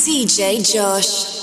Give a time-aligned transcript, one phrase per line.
[0.00, 1.39] DJ Josh.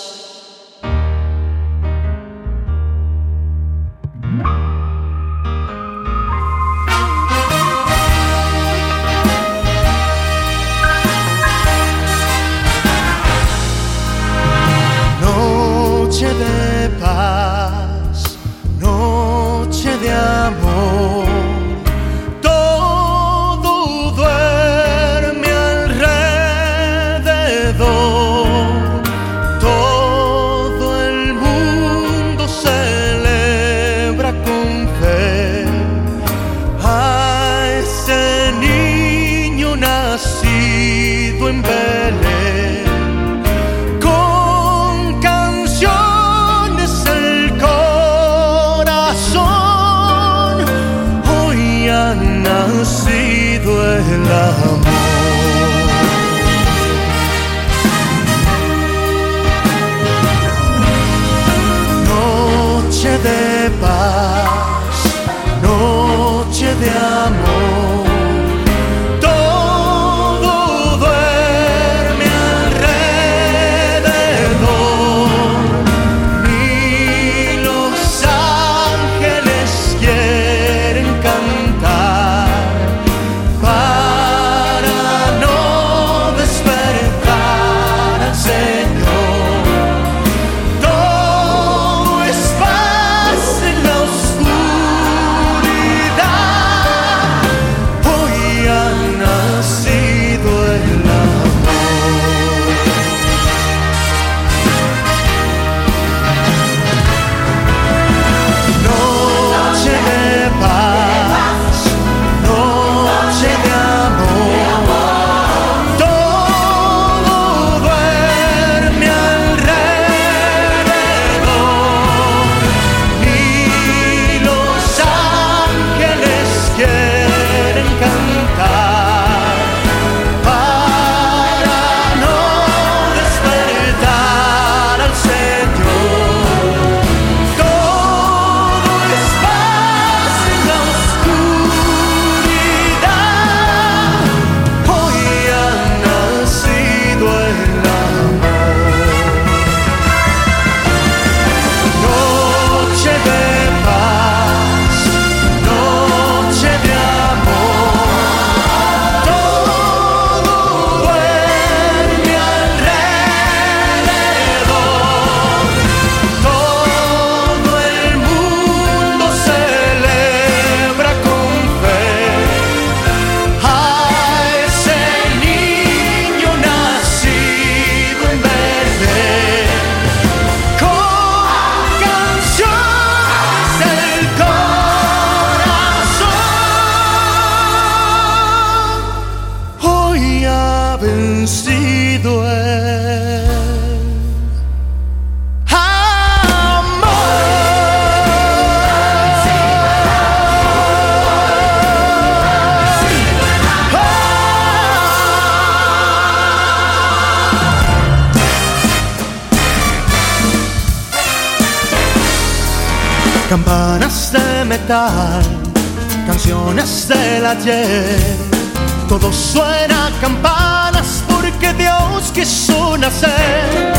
[219.09, 223.93] Todo suena a campanas porque Dios quiso nacer.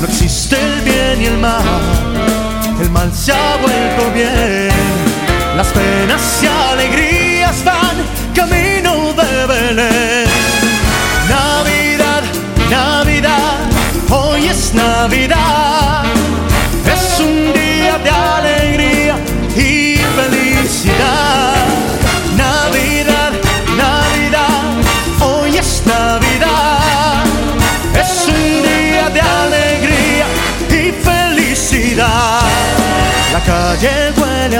[0.00, 1.62] No existe el bien y el mal,
[2.80, 4.70] el mal se ha vuelto bien.
[5.56, 7.96] Las penas y alegrías van
[8.34, 10.28] camino de Belén.
[11.28, 12.22] Navidad,
[12.70, 13.56] Navidad,
[14.10, 15.69] hoy es Navidad.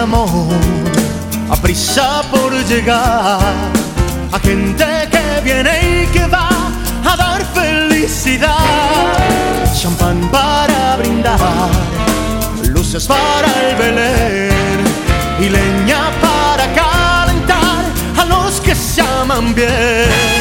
[0.02, 3.38] a prisa por llegar,
[4.32, 6.48] a gente que viene y que va
[7.04, 8.56] a dar felicidad,
[9.78, 11.68] champán para brindar,
[12.72, 14.80] luces para el Belén
[15.38, 17.84] y leña para calentar
[18.16, 20.39] a los que se aman bien.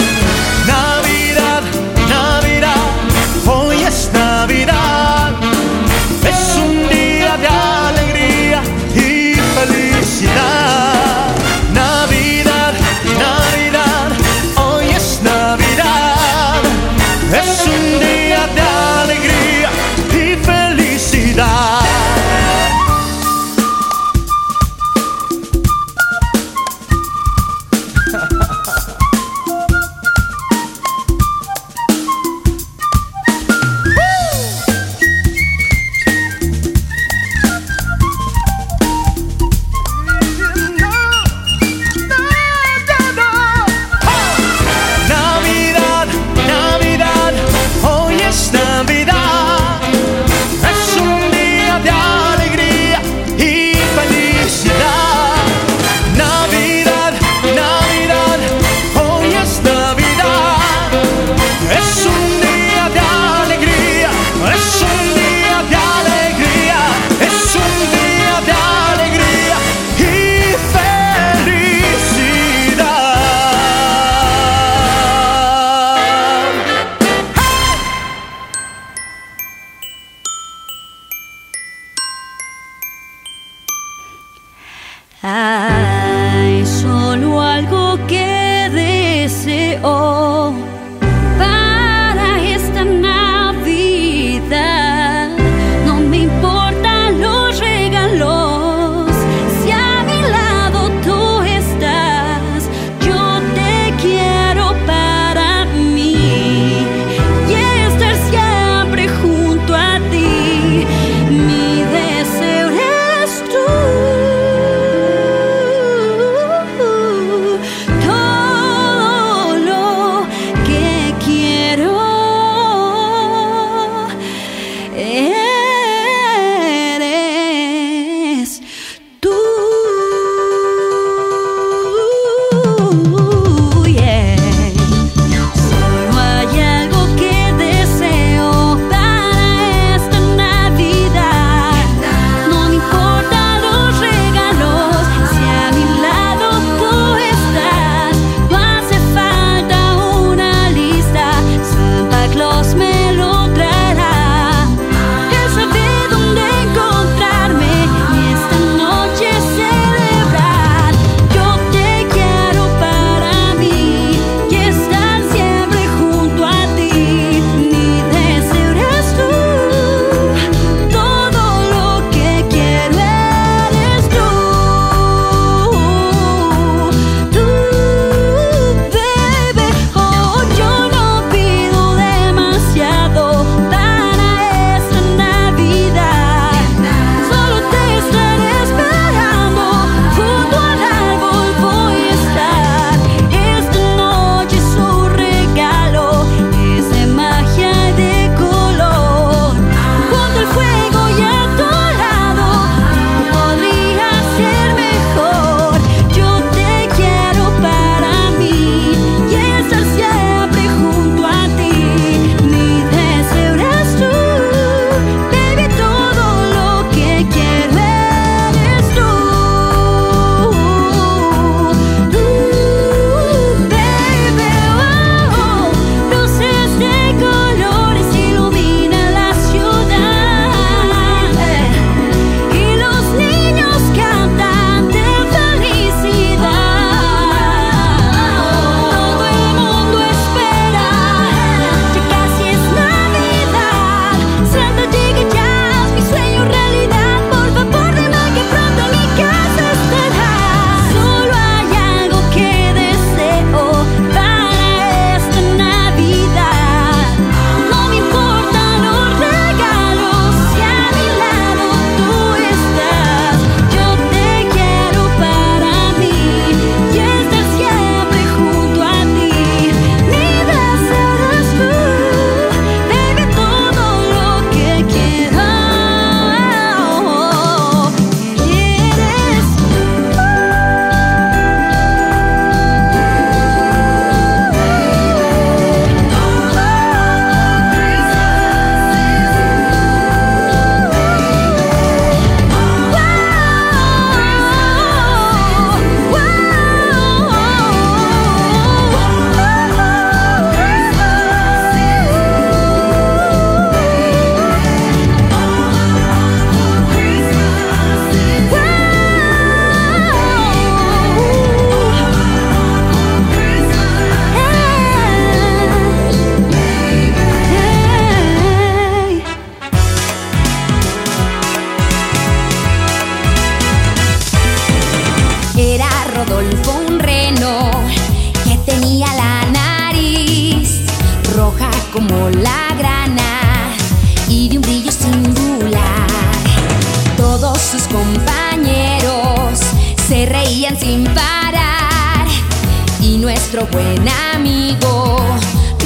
[343.40, 344.06] Nuestro buen
[344.36, 345.18] amigo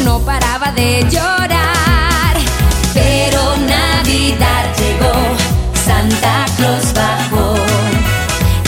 [0.03, 2.35] no paraba de llorar.
[2.93, 5.13] Pero Navidad llegó,
[5.85, 7.53] Santa Claus bajó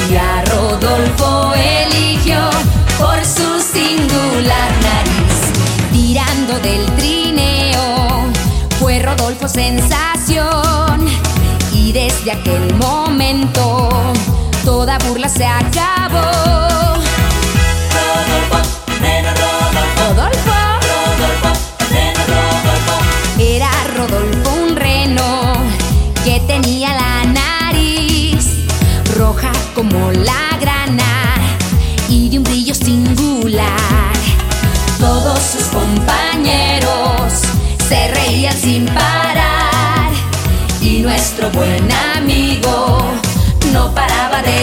[0.08, 2.38] y a Rodolfo eligió
[3.00, 5.42] por su singular nariz.
[5.92, 8.30] Tirando del trineo
[8.80, 11.08] fue Rodolfo sensación
[11.74, 13.89] y desde aquel momento
[14.63, 16.64] toda burla se acabó.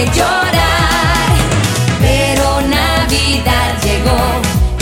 [0.07, 1.29] Llorar.
[2.01, 4.19] Pero Navidad llegó,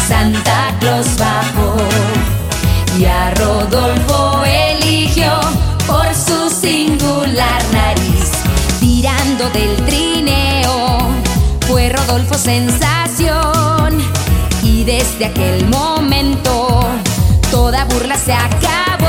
[0.09, 1.77] Santa Claus bajó
[2.99, 5.33] y a Rodolfo eligió
[5.87, 8.31] por su singular nariz.
[8.81, 10.99] Tirando del trineo
[11.67, 14.03] fue Rodolfo sensación
[14.63, 16.85] y desde aquel momento
[17.51, 19.00] toda burla se acabó.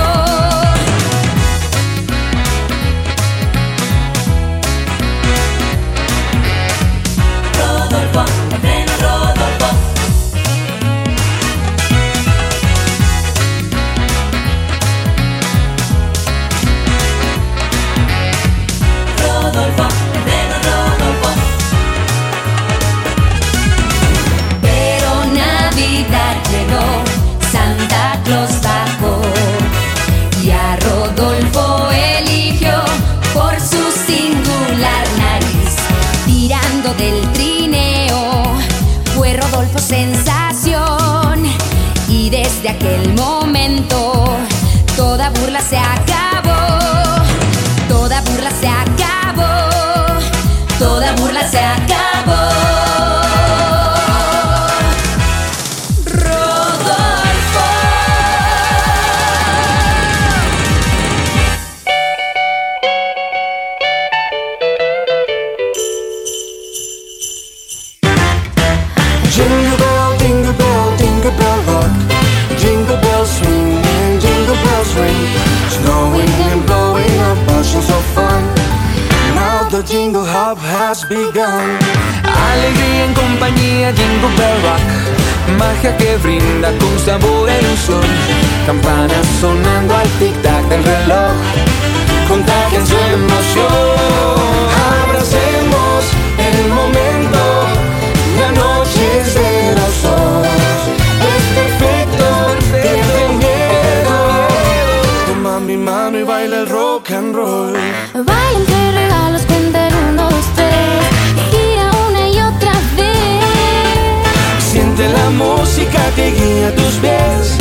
[106.92, 107.74] Rock and roll.
[108.14, 111.04] Baila entre regalos, cuenta el uno, dos, tres.
[111.52, 114.64] Gira una y otra vez.
[114.72, 117.56] Siente la música que guía tus pies.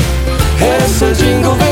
[0.61, 1.70] Es el jingle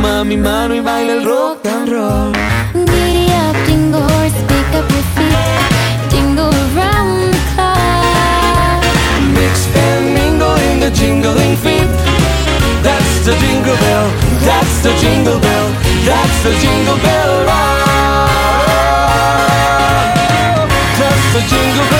[0.00, 2.32] Toma mi mano y baila el rock and roll.
[2.72, 5.34] Giddy up, jingle horse, pick up your feet.
[6.08, 8.84] Jingle around the clock.
[9.34, 11.90] Mix and mingle in the jingling feet.
[12.80, 14.08] That's the jingle bell.
[14.46, 15.68] That's the jingle bell.
[16.06, 18.30] That's the jingle bell rock.
[21.00, 21.97] That's the jingle bell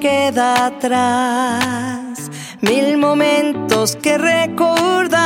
[0.00, 2.30] queda atrás.
[2.60, 5.18] Mil momentos que recordar.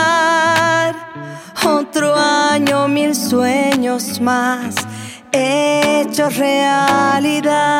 [1.65, 4.75] Otro año, mil sueños más
[5.33, 7.79] hechos realidad.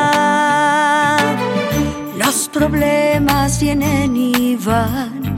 [2.17, 5.37] Los problemas vienen y van.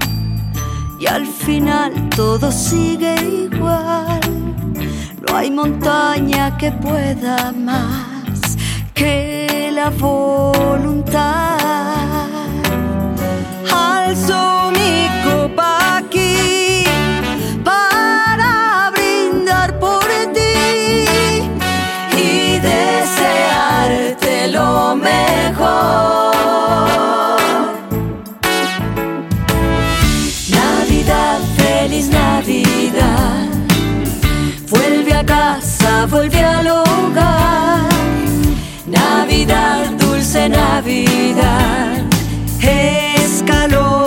[1.00, 3.14] Y al final todo sigue
[3.50, 4.20] igual.
[5.26, 8.56] No hay montaña que pueda más
[8.94, 9.43] que
[9.74, 11.58] la voluntad.
[13.72, 16.84] Alzo mi copa aquí
[17.64, 21.42] para brindar por ti
[22.16, 26.34] y desearte lo mejor.
[30.50, 33.48] Navidad, feliz Navidad.
[34.70, 37.93] Vuelve a casa, vuelve al hogar.
[39.98, 42.02] Dulce Navidad,
[42.62, 44.03] es calor.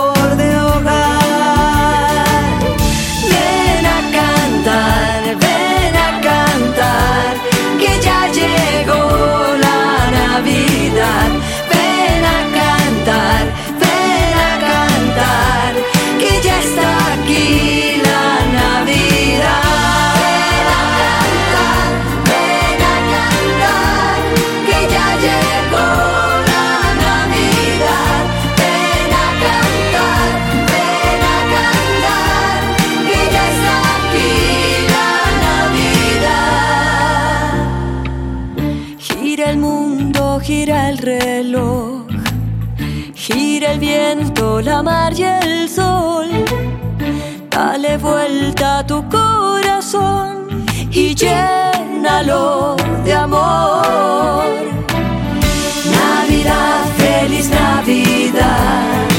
[44.78, 46.30] la mar y el sol.
[47.50, 54.46] Dale vuelta a tu corazón y llénalo de amor.
[56.00, 59.17] Navidad, feliz Navidad.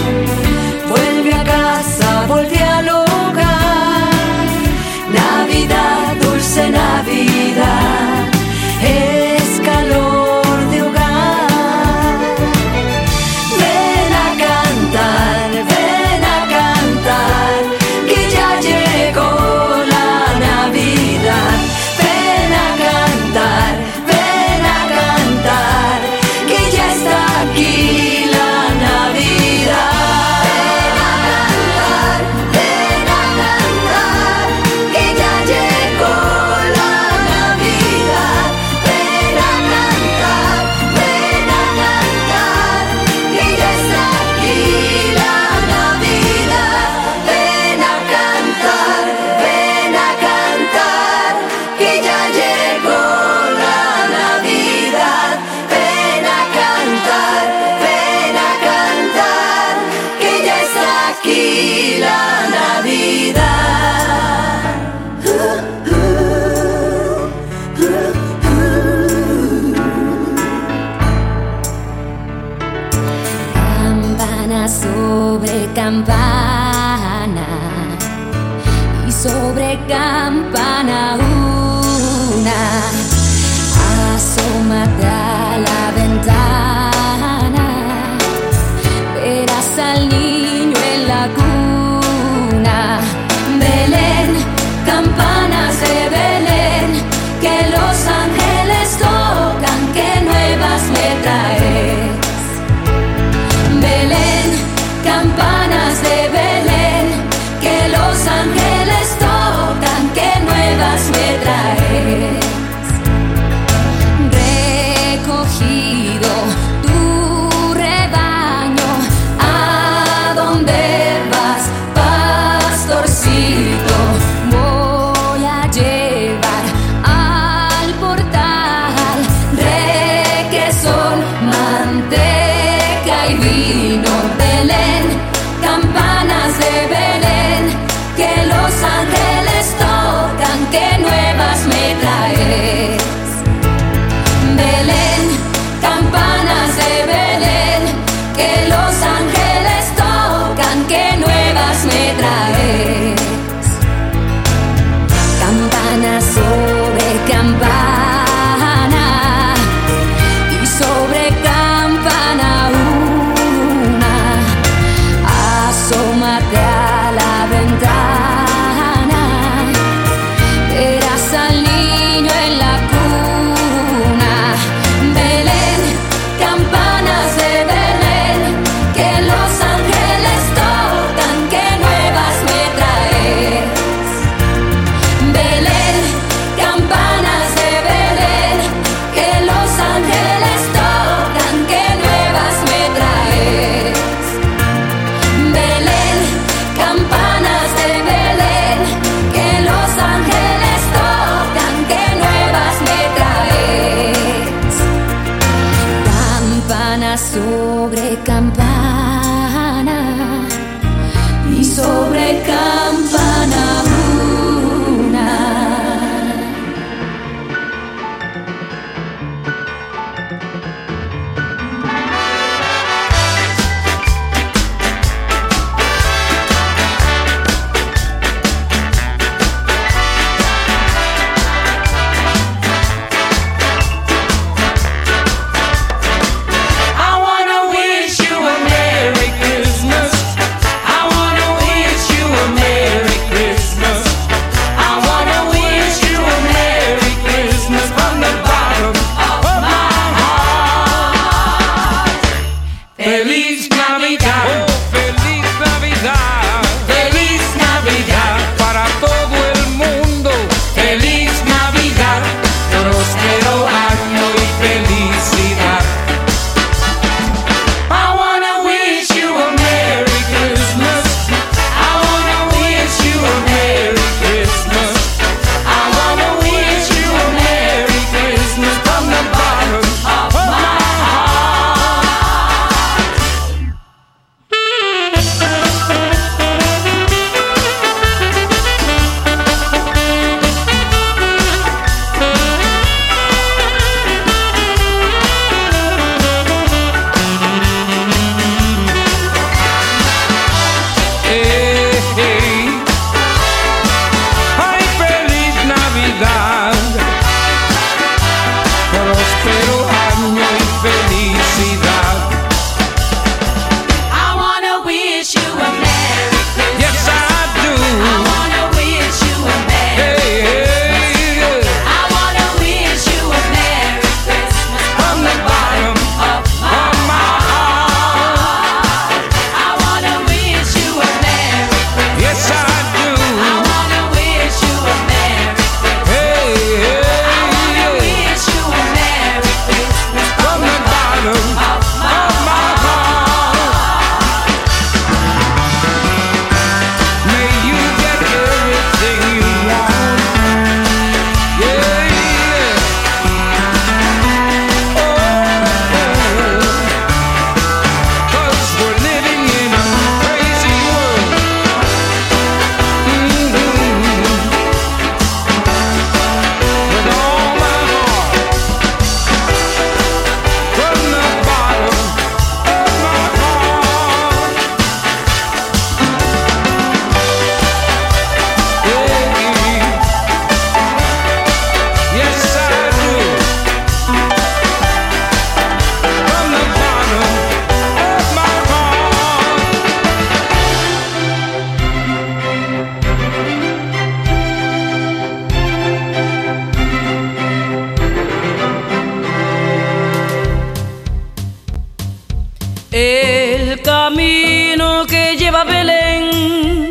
[405.37, 406.90] Lleva a Belén.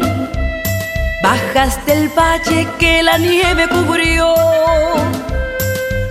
[1.23, 4.35] Bajas del valle que la nieve cubrió.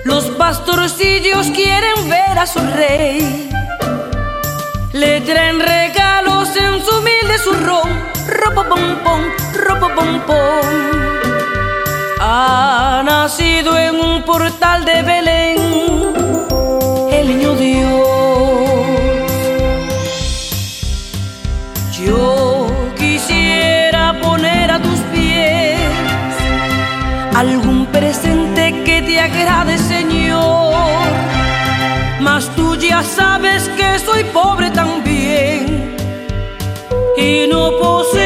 [0.05, 3.49] Los pastorcillos quieren ver a su rey.
[4.93, 7.89] Le traen regalos en su humilde zurrón.
[8.27, 9.23] Ropo pom pom,
[9.55, 10.67] ropo pom pom.
[12.21, 15.56] Ha nacido en un portal de Belén
[29.79, 30.75] Señor.
[32.21, 35.97] Mas tú ya sabes que soy pobre también
[37.17, 38.26] y no poseo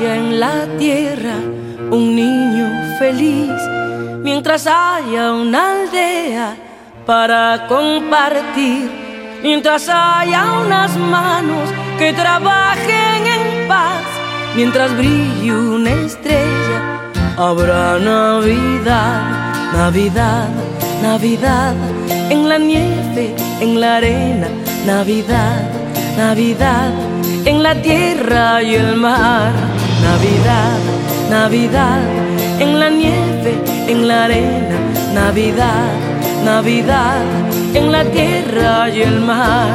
[0.00, 1.34] haya en la tierra
[1.90, 3.52] un niño feliz,
[4.22, 6.56] mientras haya una aldea
[7.04, 8.90] para compartir,
[9.42, 14.02] mientras haya unas manos que trabajen en paz,
[14.56, 16.80] mientras brille una estrella,
[17.36, 20.48] habrá Navidad, Navidad,
[21.02, 21.74] Navidad,
[22.30, 24.48] en la nieve, en la arena,
[24.86, 25.60] Navidad,
[26.16, 26.90] Navidad,
[27.44, 29.69] en la tierra y el mar,
[30.02, 30.78] Navidad,
[31.30, 32.02] Navidad,
[32.58, 33.54] en la nieve,
[33.86, 34.78] en la arena,
[35.14, 35.92] Navidad,
[36.44, 37.22] Navidad,
[37.74, 39.68] en la tierra y el mar,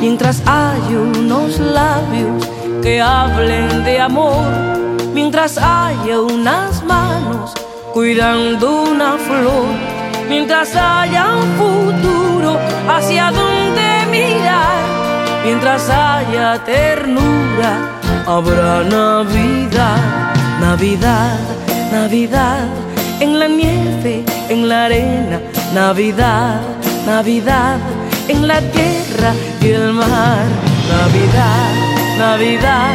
[0.00, 2.48] mientras hay unos labios
[2.82, 4.44] que hablen de amor,
[5.12, 7.52] mientras haya unas manos
[7.92, 9.68] cuidando una flor,
[10.28, 12.58] mientras haya un futuro
[12.88, 14.84] hacia donde mirar,
[15.44, 21.38] mientras haya ternura, habrá Navidad, Navidad,
[21.92, 22.68] Navidad,
[23.20, 25.40] en la nieve, en la arena,
[25.74, 26.60] Navidad,
[27.06, 27.78] Navidad,
[28.28, 30.46] en la tierra y el mar,
[30.88, 31.70] Navidad,
[32.18, 32.94] Navidad,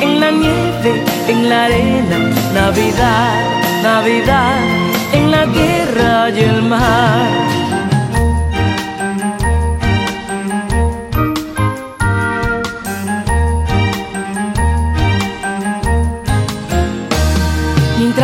[0.00, 2.18] en la nieve, en la arena,
[2.54, 3.34] Navidad,
[3.82, 4.60] Navidad,
[5.12, 7.55] en la tierra y el mar.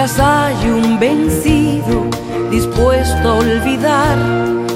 [0.02, 2.06] Mientras hay un vencido
[2.50, 4.18] dispuesto a olvidar,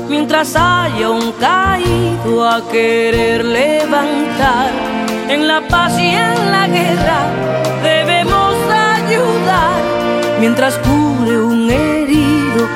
[0.08, 4.70] mientras haya un caído a querer levantar,
[5.28, 7.22] en la paz y en la guerra
[7.82, 9.82] debemos ayudar,
[10.38, 12.68] mientras cure un herido,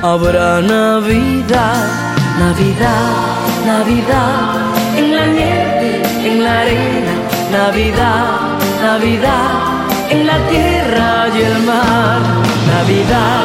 [0.00, 1.90] habrá Navidad,
[2.38, 7.12] Navidad, Navidad, en la nieve, en la arena,
[7.52, 9.67] Navidad, Navidad
[10.10, 12.20] en la tierra y el mar.
[12.66, 13.44] Navidad,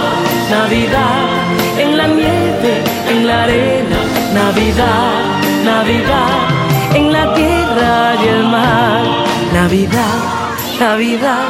[0.50, 1.28] Navidad,
[1.78, 4.00] en la nieve, en la arena.
[4.34, 5.14] Navidad,
[5.64, 6.40] Navidad,
[6.94, 9.04] en la tierra y el mar.
[9.54, 10.18] Navidad,
[10.80, 11.48] Navidad,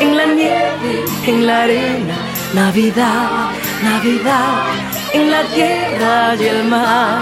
[0.00, 2.14] en la nieve, en la arena.
[2.54, 3.50] Navidad,
[3.82, 4.62] Navidad,
[5.12, 7.18] en la tierra y el mar.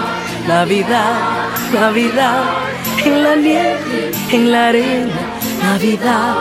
[0.47, 1.15] Navidad,
[1.73, 2.43] Navidad,
[3.05, 5.21] en la nieve, en la arena.
[5.63, 6.35] Navidad,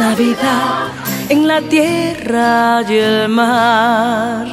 [0.00, 0.88] Navidad
[1.28, 4.46] en la tierra y el mar.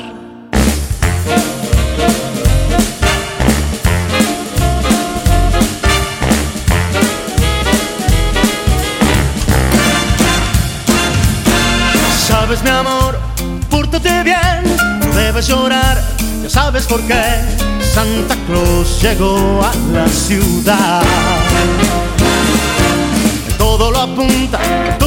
[12.28, 13.18] Sabes mi amor,
[13.70, 14.38] pórtate bien,
[15.00, 15.98] no debes llorar,
[16.44, 17.24] ya sabes por qué.
[17.94, 21.02] Santa Claus llegó a la ciudad.
[23.58, 24.60] Todo lo apunta,
[25.00, 25.07] todo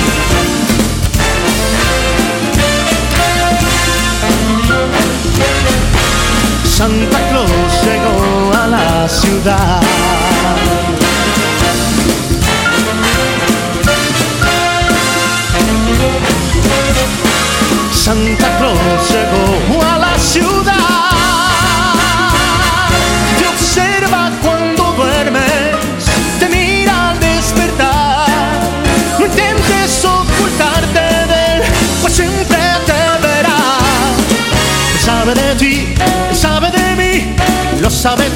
[6.81, 9.81] Santa Claus llegó a la ciudad.
[17.93, 21.10] Santa Claus llegó a la ciudad.
[38.01, 38.30] sabe